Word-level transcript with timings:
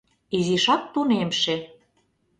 Изишак 0.37 0.83
тунемше. 0.93 1.55